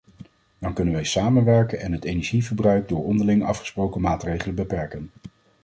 Dan 0.59 0.73
kunnen 0.73 0.93
wij 0.93 1.03
samenwerken 1.03 1.79
en 1.79 1.91
het 1.91 2.03
energieverbruik 2.03 2.87
door 2.87 3.03
onderling 3.03 3.43
afgesproken 3.43 4.01
maatregelen 4.01 4.55
beperken. 4.55 5.11